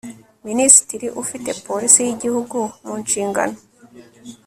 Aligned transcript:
minisitiri 0.47 1.07
ufite 1.21 1.49
polisi 1.67 1.99
y'igihugu 2.07 2.57
mu 2.85 2.93
nshingano 3.03 3.57